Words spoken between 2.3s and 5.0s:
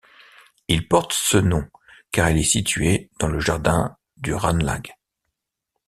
il est situé dans le jardin du Ranelagh.